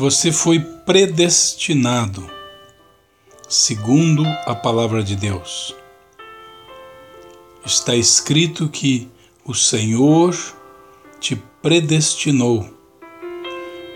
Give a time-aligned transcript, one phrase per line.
[0.00, 2.26] Você foi predestinado,
[3.46, 5.76] segundo a palavra de Deus.
[7.66, 9.10] Está escrito que
[9.44, 10.34] o Senhor
[11.20, 12.66] te predestinou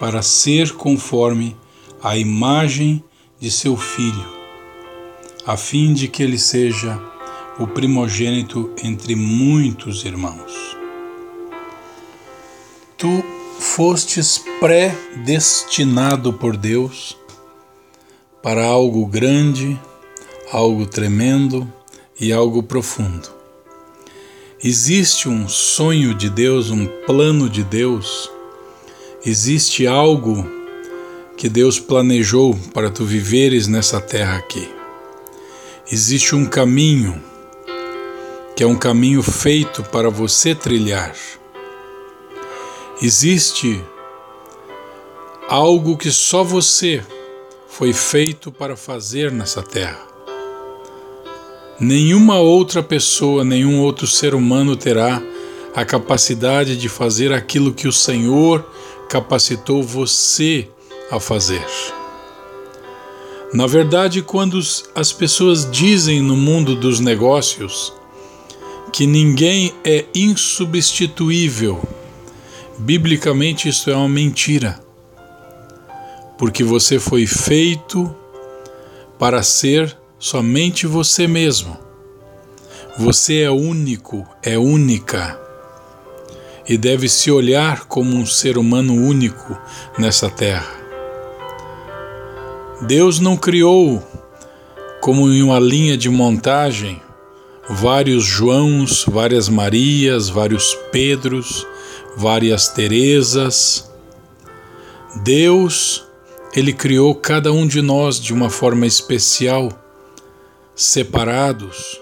[0.00, 1.54] para ser conforme
[2.02, 3.04] a imagem
[3.38, 4.38] de seu filho,
[5.44, 6.98] a fim de que ele seja
[7.58, 10.50] o primogênito entre muitos irmãos.
[12.96, 13.39] Tu
[13.80, 17.16] fostes predestinado por Deus
[18.42, 19.80] para algo grande,
[20.52, 21.66] algo tremendo
[22.20, 23.30] e algo profundo.
[24.62, 28.30] Existe um sonho de Deus, um plano de Deus,
[29.24, 30.46] existe algo
[31.38, 34.68] que Deus planejou para tu viveres nessa terra aqui.
[35.90, 37.18] Existe um caminho,
[38.54, 41.16] que é um caminho feito para você trilhar
[43.02, 43.82] Existe
[45.48, 47.02] algo que só você
[47.66, 50.06] foi feito para fazer nessa terra.
[51.80, 55.22] Nenhuma outra pessoa, nenhum outro ser humano terá
[55.74, 58.70] a capacidade de fazer aquilo que o Senhor
[59.08, 60.68] capacitou você
[61.10, 61.64] a fazer.
[63.54, 64.60] Na verdade, quando
[64.94, 67.94] as pessoas dizem no mundo dos negócios
[68.92, 71.80] que ninguém é insubstituível,
[72.80, 74.80] Biblicamente, isso é uma mentira,
[76.38, 78.12] porque você foi feito
[79.18, 81.76] para ser somente você mesmo.
[82.96, 85.38] Você é único, é única
[86.66, 89.60] e deve se olhar como um ser humano único
[89.98, 90.72] nessa terra.
[92.86, 94.02] Deus não criou
[95.02, 97.00] como em uma linha de montagem
[97.68, 101.66] vários Joãos, várias Marias, vários Pedros,
[102.16, 103.90] várias Terezas.
[105.22, 106.04] Deus,
[106.54, 109.70] ele criou cada um de nós de uma forma especial,
[110.74, 112.00] separados,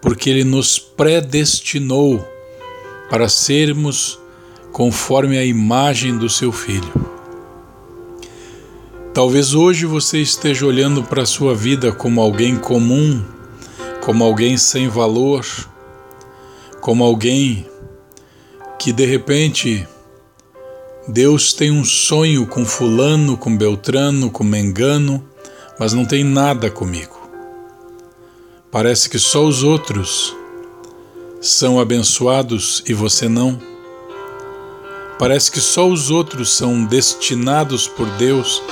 [0.00, 2.26] porque ele nos predestinou
[3.10, 4.18] para sermos
[4.72, 7.06] conforme a imagem do seu filho.
[9.14, 13.24] Talvez hoje você esteja olhando para a sua vida como alguém comum,
[14.04, 15.46] como alguém sem valor,
[16.82, 17.66] como alguém
[18.86, 19.84] que de repente
[21.08, 25.28] Deus tem um sonho com Fulano, com Beltrano, com Mengano,
[25.76, 27.18] mas não tem nada comigo.
[28.70, 30.36] Parece que só os outros
[31.40, 33.60] são abençoados e você não.
[35.18, 38.62] Parece que só os outros são destinados por Deus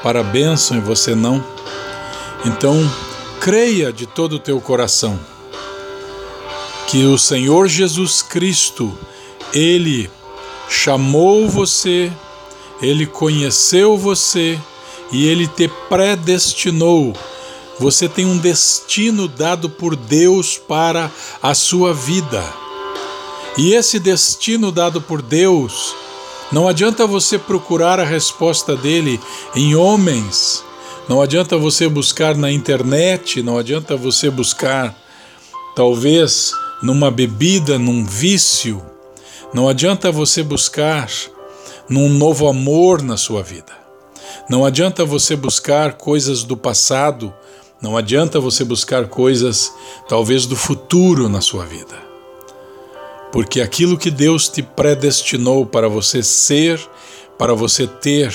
[0.00, 1.44] para a bênção e você não.
[2.44, 2.88] Então,
[3.40, 5.18] creia de todo o teu coração
[6.86, 8.96] que o Senhor Jesus Cristo
[9.56, 10.10] ele
[10.68, 12.12] chamou você,
[12.82, 14.58] ele conheceu você
[15.10, 17.14] e ele te predestinou.
[17.80, 21.10] Você tem um destino dado por Deus para
[21.42, 22.44] a sua vida.
[23.56, 25.94] E esse destino dado por Deus,
[26.52, 29.18] não adianta você procurar a resposta dele
[29.54, 30.62] em homens,
[31.08, 34.94] não adianta você buscar na internet, não adianta você buscar,
[35.74, 36.52] talvez,
[36.82, 38.82] numa bebida, num vício
[39.52, 41.08] não adianta você buscar
[41.88, 43.72] num novo amor na sua vida.
[44.48, 47.32] Não adianta você buscar coisas do passado,
[47.80, 49.72] não adianta você buscar coisas
[50.08, 51.96] talvez do futuro na sua vida.
[53.32, 56.80] Porque aquilo que Deus te predestinou para você ser,
[57.38, 58.34] para você ter,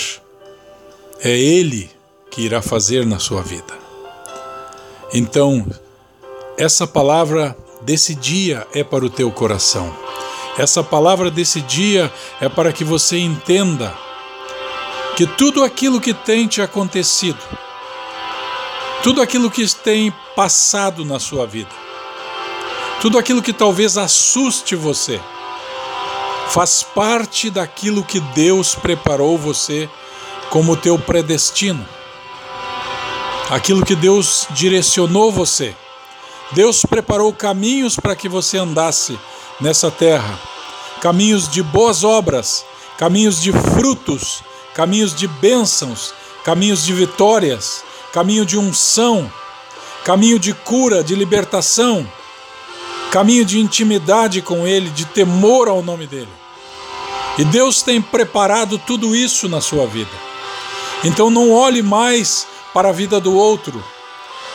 [1.21, 1.89] é Ele
[2.29, 3.73] que irá fazer na sua vida.
[5.13, 5.65] Então,
[6.57, 10.10] essa palavra desse dia é para o teu coração.
[10.57, 13.95] Essa palavra desse dia é para que você entenda
[15.15, 17.39] que tudo aquilo que tem te acontecido,
[19.01, 21.71] tudo aquilo que tem passado na sua vida,
[22.99, 25.19] tudo aquilo que talvez assuste você,
[26.49, 29.89] faz parte daquilo que Deus preparou você
[30.49, 31.87] como teu predestino.
[33.49, 35.75] Aquilo que Deus direcionou você.
[36.51, 39.17] Deus preparou caminhos para que você andasse
[39.61, 40.39] nessa terra,
[40.99, 42.65] caminhos de boas obras,
[42.97, 44.43] caminhos de frutos,
[44.73, 46.13] caminhos de bênçãos,
[46.43, 49.31] caminhos de vitórias, caminho de unção,
[50.03, 52.05] caminho de cura, de libertação,
[53.11, 56.29] caminho de intimidade com Ele, de temor ao nome dEle.
[57.37, 60.11] E Deus tem preparado tudo isso na sua vida.
[61.03, 63.83] Então não olhe mais para a vida do outro.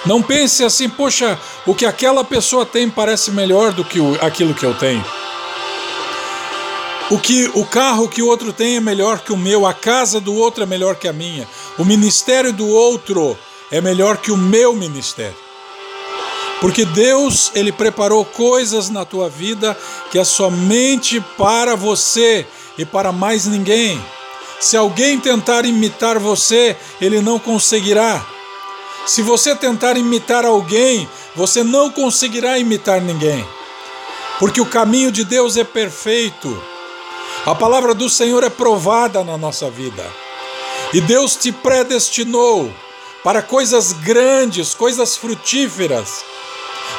[0.07, 4.65] Não pense assim, poxa, o que aquela pessoa tem parece melhor do que aquilo que
[4.65, 5.05] eu tenho.
[7.11, 10.21] O que o carro que o outro tem é melhor que o meu, a casa
[10.21, 11.47] do outro é melhor que a minha,
[11.79, 13.37] o ministério do outro
[13.71, 15.37] é melhor que o meu ministério.
[16.61, 19.77] Porque Deus, ele preparou coisas na tua vida
[20.11, 22.47] que é somente para você
[22.79, 24.01] e para mais ninguém.
[24.59, 28.25] Se alguém tentar imitar você, ele não conseguirá.
[29.07, 33.47] Se você tentar imitar alguém, você não conseguirá imitar ninguém.
[34.41, 36.63] Porque o caminho de Deus é perfeito.
[37.47, 40.05] A palavra do Senhor é provada na nossa vida.
[40.93, 42.73] E Deus te predestinou
[43.23, 46.25] para coisas grandes, coisas frutíferas.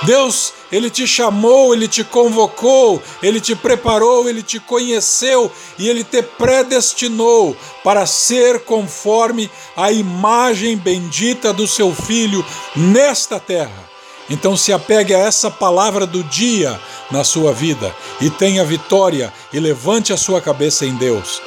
[0.04, 6.04] Deus, ele te chamou, ele te convocou, ele te preparou, ele te conheceu e ele
[6.04, 12.46] te predestinou para ser conforme a imagem bendita do seu filho
[12.76, 13.88] nesta terra.
[14.30, 16.80] Então se apegue a essa palavra do dia
[17.10, 21.42] na sua vida e tenha vitória e levante a sua cabeça em Deus.